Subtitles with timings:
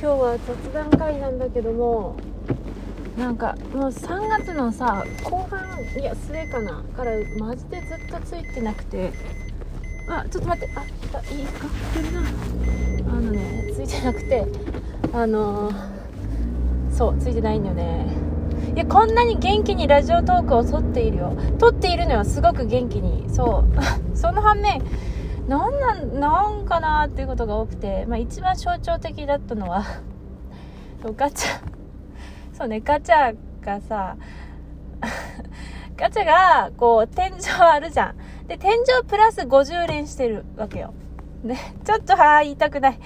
[0.00, 2.16] 今日は雑談会なんだけども
[3.18, 5.60] なんかもう3月のさ後半
[6.00, 9.12] いや末かなからマジでずっとついてなくて
[10.08, 10.80] あちょっと待ってあ
[11.18, 12.20] あいいかってな
[13.12, 14.46] あのねついてなくて
[15.12, 15.76] あのー、
[16.90, 18.16] そうついてないんだよね。
[18.74, 21.36] いやこんなに元気にラジオトークを撮っているよ。
[21.58, 23.80] 撮っているのよすごく元気にそう。
[24.16, 24.80] その反面
[25.50, 29.84] なんなんなんかなっていうことが多くて、まあ、一番象徴的だったのは
[31.16, 31.60] ガチャ
[32.56, 34.16] そうねガチャがさ
[35.96, 38.46] ガチャがこう天井あるじゃん。
[38.46, 40.94] で天井プラス50連してるわけよ。
[41.42, 42.98] ねちょっとはあ言いたくない。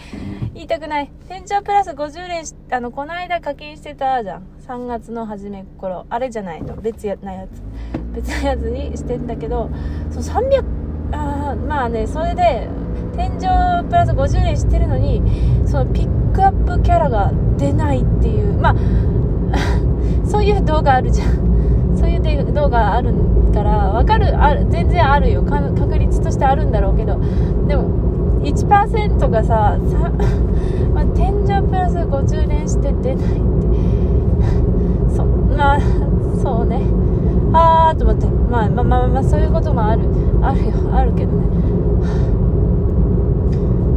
[0.52, 1.10] 言いたくない。
[1.28, 4.42] 天井プラス50連あのこの間課金してたじゃん。
[4.68, 6.04] 3月の初め頃。
[6.10, 6.76] あれじゃないの。
[6.76, 7.62] 別やなやつ。
[8.12, 9.70] 別のやつにしてんだけど
[10.10, 12.68] そう300あまあねそれで
[13.16, 15.22] 天井プラス50円してるのに
[15.66, 18.74] そのピックアップキャラが出ないっていうまあ
[20.26, 21.44] そういう動画あるじゃん。
[21.96, 23.12] そういう動画ある
[23.52, 25.42] から分かるあ全然あるよ。
[25.42, 27.18] 確率としてあるんだろうけど。
[27.66, 30.10] でも1%がささ、
[30.94, 33.34] まあ、天井プラス50連して出ないって。
[35.14, 35.78] そまあ
[36.42, 36.82] そうね。
[37.52, 40.02] ああと思って、まあ、まあまあまあそういうこともある。
[40.48, 41.44] あるよあるけどね。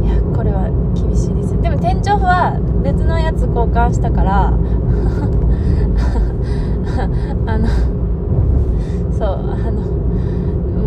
[0.04, 1.60] いやこれは厳しいです。
[1.60, 4.52] でも天井は別のやつ交換したから
[7.46, 7.66] あの
[9.12, 9.82] そうあの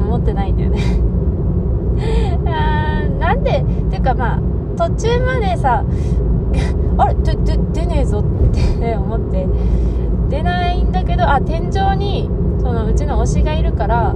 [0.09, 0.79] 持ってないんだよね。
[2.47, 3.59] あなんで？
[3.59, 4.39] っていうかまあ
[4.77, 5.83] 途中までさ
[6.97, 7.13] あれ？
[7.15, 8.23] でで出ねえぞっ
[8.79, 9.47] て思って
[10.29, 14.15] 出ないんだけどあ天井にそのうちの推しがいるから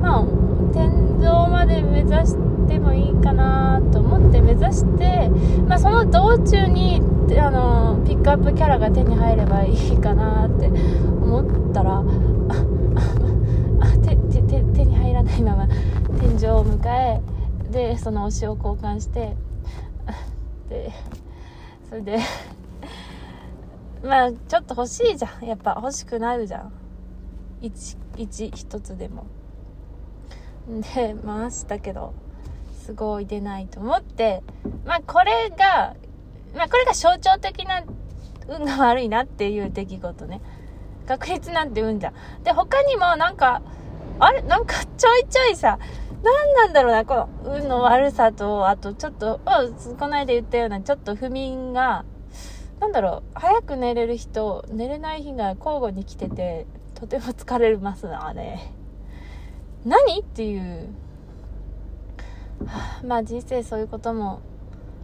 [0.00, 0.24] まあ
[0.72, 2.36] 天井まで目指し
[2.68, 5.28] てもいいかなと思って目指して、
[5.66, 7.00] まあ、その道中に
[7.38, 12.04] あのピックアップキャラが手に入ればいいかなって思ったら あ
[14.02, 15.68] 手手手手に入らないまま
[16.18, 17.20] 天井を迎え
[17.70, 19.36] でその推しを交換して
[20.68, 20.90] で
[21.88, 22.18] それで
[24.02, 25.46] まあちょっと欲しいじゃん。
[25.46, 26.72] やっぱ欲しくなるじゃん。
[27.60, 29.26] 1つでも。
[30.68, 32.14] で回したけど
[32.84, 34.42] すごい出ないと思って
[34.84, 35.96] まあこれが
[36.54, 37.82] まあこれが象徴的な
[38.48, 40.40] 運が悪いなっていう出来事ね。
[41.06, 42.14] 確率なんて運じゃん。
[42.44, 43.62] で他にもなんか
[44.18, 44.42] あれ？
[44.42, 45.78] なんかちょいちょいさ
[46.22, 49.40] 何なんだろうなこの運の悪さとあとちょっと
[49.98, 52.04] この間言ったようなちょっと不眠が
[52.80, 58.74] なんだろう早く寝れる日と寝れない日が交互に来ててとても疲れますなね。
[59.84, 60.20] 何？
[60.20, 60.88] っていう、
[63.04, 64.40] まあ人生そういうことも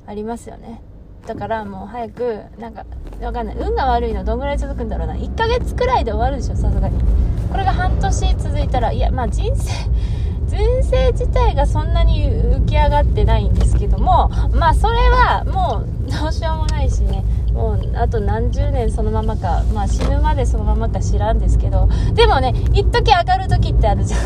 [0.06, 0.82] ありますよね。
[1.26, 2.84] だからもう早くなんか
[3.20, 3.56] わかんない。
[3.56, 5.14] 運が悪いのどんぐらい続くんだろうな。
[5.14, 7.00] 1ヶ月くらいで終わるでしょさすがに。
[7.50, 8.92] これが半年続いたら。
[8.92, 9.72] いやまあ人生
[10.46, 17.24] 人生自体がそんなに浮き上がってないんですけどもまあそれはもうどうしようもないしね。
[17.54, 21.88] もうあと何十年そのままか、まあ、死ぬまでそのままか知らんですけど。
[22.14, 24.20] でもね一時上がる時ってあるじゃん。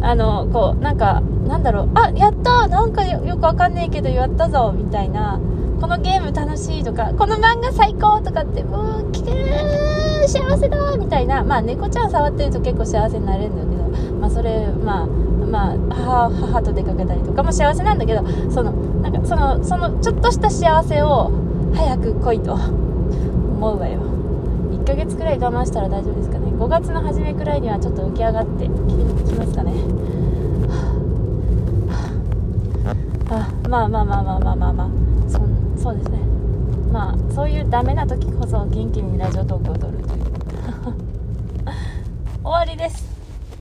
[0.00, 1.90] あのこうなんかなんだろう。
[1.94, 4.72] あやったなんかよくわかんないけどやったぞ。
[4.76, 5.38] みたいな。
[5.80, 7.12] このゲーム楽しいとか。
[7.16, 11.44] この漫画最高とかってもう聞ける幸せだみたいな。
[11.44, 14.14] まあ猫ちゃん触ってると結構幸せになれるんだけど。
[14.18, 15.06] まあそれまあ
[15.46, 18.22] まあ母母と出かけたりとかも幸せなんだけど。
[18.50, 22.54] そのなんかそのそのちょっとした幸せを早く来いと。
[23.58, 24.00] 思うわよ。
[24.70, 26.52] 1ヶ月くらい我慢したら大丈夫ですかね。
[26.52, 28.70] 5月の初めくらいにはちょっと浮き上がってき
[29.34, 29.72] ますかね。
[33.30, 34.88] あまあまあまあまあまあまあまあ。
[35.28, 35.40] そ
[35.82, 36.18] そうですね。
[36.92, 40.24] まあそういうダメな時こそ元気にラジオトークを撮るという。
[42.44, 43.17] 終わりです。